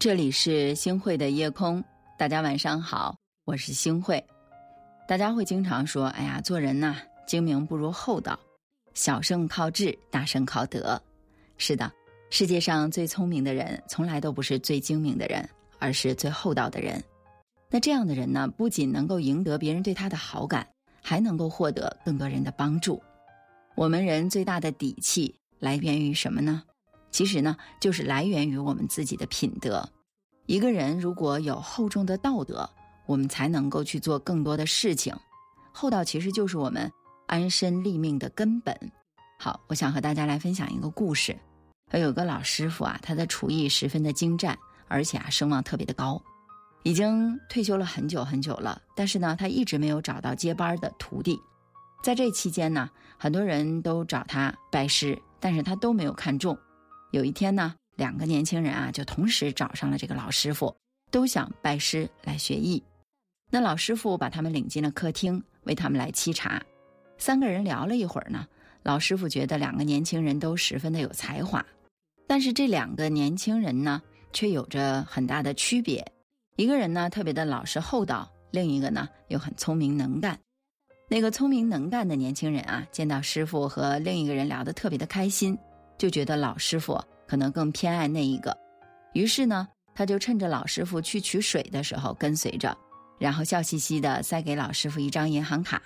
[0.00, 1.84] 这里是星汇的夜空，
[2.16, 3.14] 大家晚上好，
[3.44, 4.24] 我是星汇。
[5.06, 8.40] 大家会经常说：“哎呀，做人呐，精明不如厚道，
[8.94, 10.98] 小胜靠智，大胜靠德。”
[11.58, 11.92] 是的，
[12.30, 15.46] 世界上最聪明的人，从来都不是最精明的人，
[15.78, 17.04] 而是最厚道的人。
[17.68, 20.66] 那这样的人呢，不仅能够赢得别人对他的好感，
[21.02, 22.98] 还能够获得更多人的帮助。
[23.74, 26.62] 我们人最大的底气来源于什么呢？
[27.10, 29.88] 其实呢，就是来源于我们自己的品德。
[30.46, 32.68] 一个人如果有厚重的道德，
[33.06, 35.14] 我们才能够去做更多的事情。
[35.72, 36.90] 厚道其实就是我们
[37.26, 38.76] 安身立命的根本。
[39.38, 41.36] 好，我想和大家来分享一个故事。
[41.92, 46.22] 有个老师傅啊，他的厨艺十分的精湛，而且啊声望特别的高，
[46.84, 48.80] 已经退休了很久很久了。
[48.94, 51.36] 但是呢，他一直没有找到接班的徒弟。
[52.02, 52.88] 在这期间呢，
[53.18, 56.56] 很多人都找他拜师，但是他都没有看中。
[57.10, 60.74] 有一天呢，两个年轻人啊就同时找上了这个老师傅，
[61.10, 62.82] 都想拜师来学艺。
[63.50, 66.62] 那老师傅把他们领进了客厅，为他们来沏茶。
[67.18, 68.46] 三个人聊了一会儿呢，
[68.84, 71.64] 老师傅觉得两个年轻人都十分的有才华，
[72.28, 74.00] 但是这两个年轻人呢
[74.32, 76.06] 却有着很大的区别。
[76.56, 80.38] 一个人呢特别的老实厚道，另一个呢又很聪明能干。
[81.08, 85.58] 那个聪明能干的年轻人啊，见到师傅和另一个人聊得特别的开心。
[86.00, 86.98] 就觉得老师傅
[87.28, 88.56] 可能更偏爱那一个，
[89.12, 92.74] 于是呢，他就趁着老师傅去取水的时候跟随着，
[93.18, 95.82] 然后笑嘻嘻的塞给老师傅一张银行卡。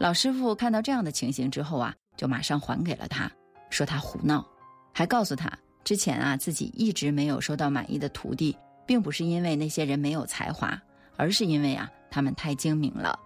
[0.00, 3.30] 老师傅看到这样的情形之后啊，就马上还给了他，
[3.70, 4.44] 说他胡闹，
[4.92, 5.48] 还告诉他
[5.84, 10.76] 之前啊自己一直没有收到满意的徒弟，并不是因为那些人没有才华，
[11.16, 13.16] 而是因为啊他们太精明了。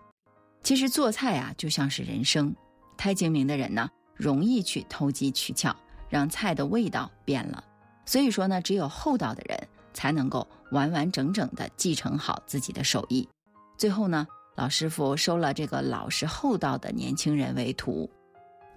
[0.62, 2.54] 其实做菜啊就像是人生，
[2.98, 5.74] 太精明的人呢，容易去投机取巧。
[6.08, 7.62] 让菜的味道变了，
[8.04, 9.58] 所以说呢，只有厚道的人
[9.92, 13.28] 才能够完完整整的继承好自己的手艺。
[13.76, 14.26] 最后呢，
[14.56, 18.08] 老师傅收了这个老实厚道的年轻人为徒。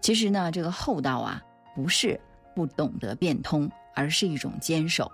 [0.02, 1.42] 其实呢，这个厚道啊，
[1.76, 2.20] 不是
[2.56, 5.12] 不懂得变通，而是一种坚守。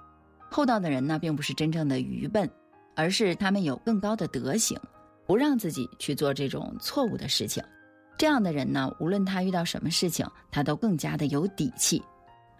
[0.50, 2.50] 厚道的人呢，并不是真正的愚笨，
[2.96, 4.80] 而是他们有更高的德行，
[5.26, 7.64] 不让自己去做这种错误的事情。
[8.18, 12.02] 这样的人呢，无论他遇到什么事情，他都更加的有底气。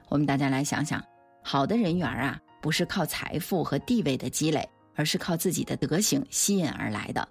[0.08, 1.04] 我们大家来想想，
[1.42, 7.28] 好的人缘啊，不是靠财富和地位的积累，而是靠自己的德行吸引而来的。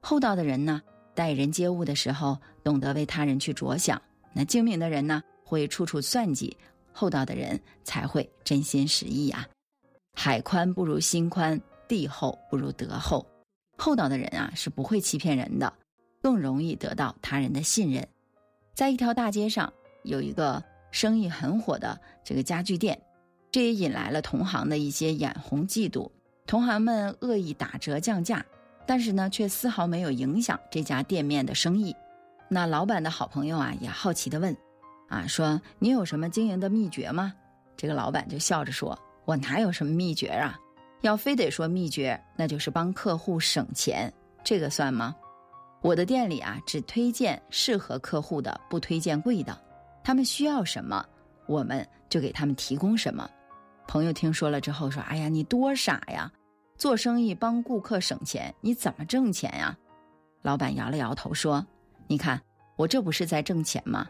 [0.00, 0.82] 厚道的人呢，
[1.14, 4.00] 待人接物的时候，懂得为他人去着想。
[4.34, 6.54] 那精明的人呢，会处处算计；
[6.92, 9.46] 厚道的人才会真心实意啊。
[10.12, 11.58] 海宽不如心宽，
[11.88, 13.24] 地厚不如德厚。
[13.78, 15.72] 厚道的人啊，是不会欺骗人的。
[16.24, 18.08] 更容易得到他人的信任。
[18.72, 19.70] 在一条大街上，
[20.04, 22.98] 有一个生意很火的这个家具店，
[23.52, 26.10] 这也引来了同行的一些眼红嫉妒。
[26.46, 28.42] 同行们恶意打折降价，
[28.86, 31.94] 但是呢，却丝毫没有影响这家店面的生意。
[32.48, 34.56] 那老板的好朋友啊，也好奇的问
[35.10, 37.34] ：“啊，说你有什么经营的秘诀吗？”
[37.76, 40.58] 这个老板就笑着说：“我哪有什么秘诀啊？
[41.02, 44.10] 要非得说秘诀，那就是帮客户省钱，
[44.42, 45.14] 这个算吗？”
[45.84, 49.54] 我的店里啊，只推荐适合客户的，不推荐贵的。
[50.02, 51.04] 他们需要什么，
[51.46, 53.28] 我们就给他们提供什么。
[53.86, 56.32] 朋友听说了之后说：“哎呀，你多傻呀！
[56.78, 59.76] 做生意帮顾客省钱，你怎么挣钱呀？”
[60.40, 61.64] 老板摇了摇头说
[62.08, 62.40] ：“你看，
[62.76, 64.08] 我这不是在挣钱吗？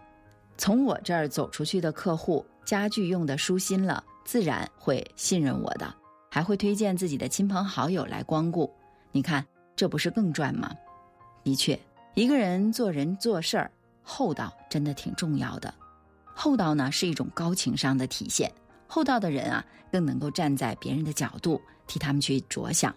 [0.56, 5.92] 从我这儿走出去的客户，家具用的舒心了，自然会信任我的，
[6.30, 8.72] 还会推荐自己的亲朋好友来光顾。
[9.10, 10.72] 你看，这不是更赚吗？”
[11.44, 11.78] 的确，
[12.14, 13.70] 一个人做人做事儿，
[14.02, 15.72] 厚道真的挺重要的。
[16.34, 18.50] 厚道呢是一种高情商的体现。
[18.86, 22.94] 厚道的人啊，更能够站在别人的角度替他们去着想。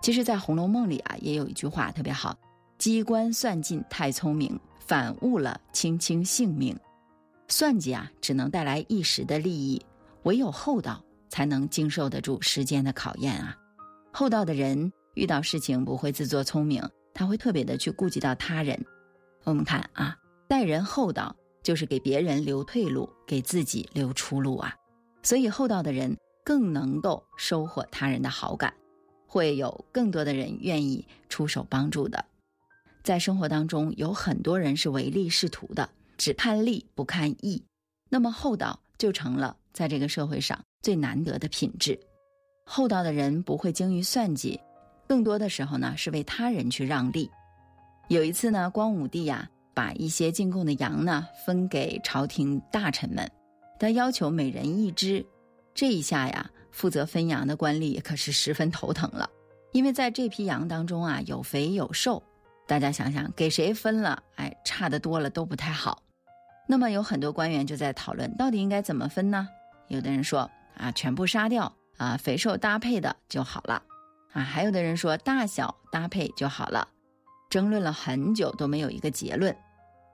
[0.00, 2.38] 其实，在《红楼梦》里啊，也有一句话特别好
[2.78, 6.74] ：“机关算尽太聪明，反误了卿卿性命。”
[7.48, 9.84] 算计啊，只能带来一时的利益，
[10.22, 11.02] 唯有厚道。
[11.30, 13.56] 才能经受得住时间的考验啊！
[14.12, 16.82] 厚道的人遇到事情不会自作聪明，
[17.14, 18.78] 他会特别的去顾及到他人。
[19.44, 20.14] 我们看啊，
[20.46, 24.74] 待人厚道就是给别人留退路，给自己留出路啊！
[25.22, 28.74] 所以厚道的人更能够收获他人的好感，
[29.26, 32.24] 会有更多的人愿意出手帮助的。
[33.02, 35.88] 在生活当中，有很多人是唯利是图的，
[36.18, 37.62] 只看利不看义，
[38.08, 40.56] 那么厚道就成了在这个社会上。
[40.82, 41.98] 最难得的品质，
[42.64, 44.58] 厚道的人不会精于算计，
[45.06, 47.30] 更多的时候呢是为他人去让利。
[48.08, 53.30] 有一次呢，光武帝呀把一些进贡的羊呢分给朝廷大臣们，
[53.78, 55.24] 他要求每人一只。
[55.74, 59.28] 这一下呀，负责分羊的官吏可是十分头疼了，
[59.72, 62.22] 因为在这批羊当中啊，有肥有瘦。
[62.66, 66.02] 大家想想，给谁分了，哎，差的多了都不太好。
[66.70, 69.48] 那么有很多官员就在讨论，到底应该怎么分呢？
[69.88, 73.82] 有的人说啊，全部杀掉啊，肥瘦搭配的就好了
[74.32, 74.40] 啊。
[74.44, 76.86] 还有的人说大小搭配就好了。
[77.50, 79.52] 争论了很久都没有一个结论。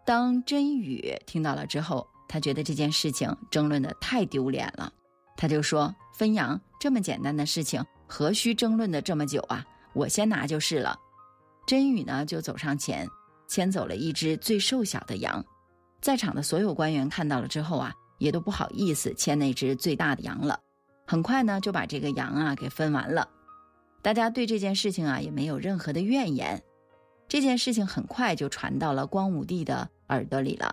[0.06, 4.90] 当真宇听到了之后，他觉得这件事情争论的太丢脸了。
[5.36, 9.62] 他就说：“分羊这么简单的事情，何须争论的这么久啊？
[9.92, 10.98] 我先拿就是了。”
[11.68, 13.06] 真宇呢就走上前，
[13.46, 15.44] 牵走了一只最瘦小的羊。
[16.06, 20.60] 在场的所有官员看到了之后啊，也都不好意思牵那只最大的羊了。
[21.04, 23.28] 很快呢就把这个羊啊给分完了。
[24.02, 26.62] 大家对这件事情啊也没有任何的怨言。
[27.26, 30.72] 这件事情很快就传到了光武帝的耳朵里了。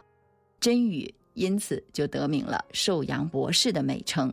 [0.59, 4.31] 真宇因此就得名了“寿阳博士”的美称。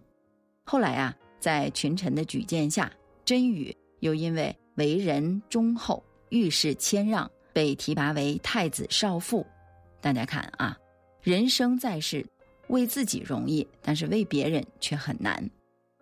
[0.65, 2.93] 后来啊，在群臣的举荐下，
[3.25, 9.47] 真宇又因为为人忠厚、遇事谦让，被提拔为太子少傅。
[10.03, 10.77] 大家看啊，
[11.23, 12.25] 人生在世，
[12.69, 15.49] 为自己容易，但是为别人却很难。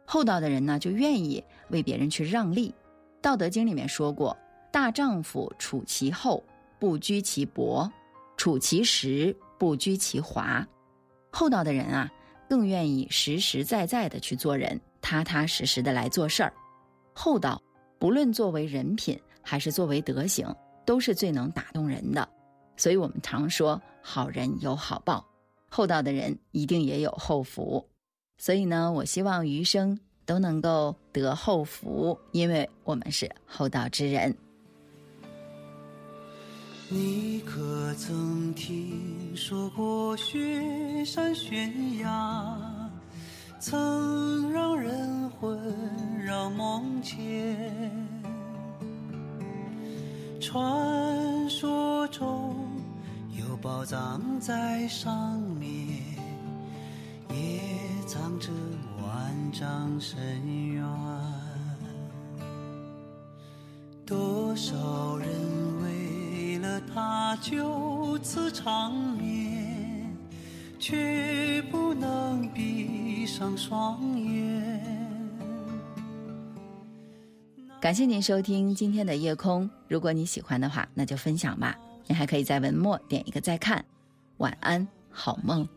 [0.04, 2.70] 厚道的人呢，就愿意为别人去让利。
[3.20, 4.36] 《道德经》里面说过
[4.72, 6.42] ：“大丈夫处其厚，
[6.78, 7.90] 不居其薄；
[8.36, 10.66] 处其实，不居其华。”
[11.30, 12.10] 厚道的人啊。
[12.48, 16.50] 更愿意实实在在的去做人，踏踏实实的来做事儿。
[17.12, 17.60] 厚道，
[17.98, 20.48] 不论作为人品还是作为德行，
[20.86, 22.26] 都是最能打动人的。
[22.78, 25.26] 所以我们常说，好人有好报，
[25.68, 27.86] 厚道的人一定也有厚福。
[28.38, 34.34] 所以呢，我希望余生都能够得厚福，因为我们是厚道之人。
[36.88, 42.90] 你可曾听说过雪山悬崖，
[43.58, 45.58] 曾让人魂
[46.24, 47.98] 绕梦牵？
[50.40, 51.27] 传
[53.78, 56.02] 宝藏在上面，
[57.30, 57.60] 也
[58.08, 58.50] 藏着
[59.00, 60.18] 万丈深
[60.72, 60.84] 渊。
[64.04, 65.28] 多少人
[65.84, 66.80] 为了？
[66.92, 70.12] 他就此长眠，
[70.80, 74.82] 却不能闭上双眼。
[77.80, 81.78] 感谢您收听今天的夜空，如果你喜欢的话，那就分享吧。
[82.08, 83.84] 你还可以在文末点一个再看。
[84.38, 85.68] 晚安，好梦。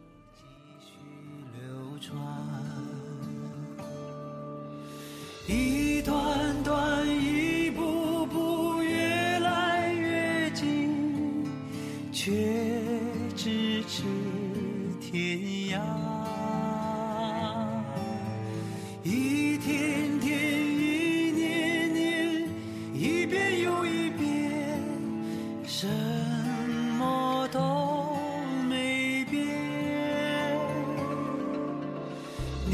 [5.48, 11.46] 一段段，一步步，越来越近。
[12.14, 12.32] 却
[13.36, 14.04] 咫尺
[15.02, 15.40] 天
[15.70, 15.82] 涯，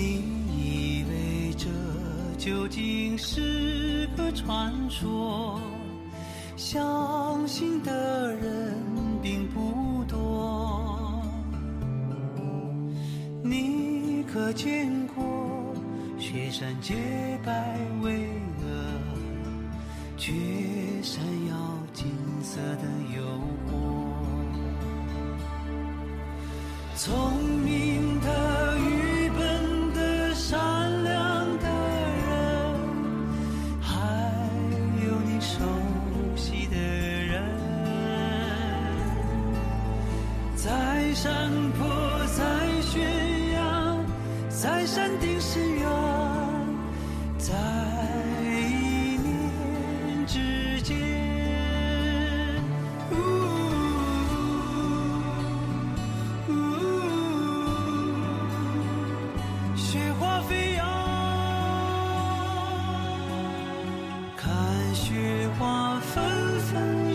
[0.07, 1.67] 你以为这
[2.37, 5.59] 究竟是个传说？
[6.55, 8.75] 相信的人。
[9.19, 11.21] 并不多，
[13.43, 15.75] 你可见过
[16.17, 16.93] 雪山洁
[17.43, 18.29] 白巍
[18.61, 18.63] 峨，
[20.15, 20.31] 却
[21.01, 21.55] 闪耀
[21.91, 22.05] 金
[22.41, 22.83] 色的
[23.17, 23.21] 诱
[23.67, 23.75] 惑？
[26.95, 28.06] 聪明
[41.19, 41.83] 山坡
[42.27, 42.43] 在
[42.79, 43.01] 悬
[43.53, 43.59] 崖，
[44.49, 45.83] 在山顶深渊，
[47.39, 47.55] 在
[48.43, 50.95] 一念之间。
[53.09, 53.15] 呜。
[59.75, 60.85] 雪花飞扬。
[64.35, 64.53] 看
[64.93, 66.23] 雪花纷
[66.59, 67.06] 纷。